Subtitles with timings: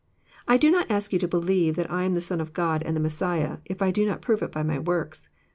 [0.27, 2.81] '* I do not ask yon to believe that I am the Son of God
[2.81, 5.29] and the Messiah, if I do not prove it by my works.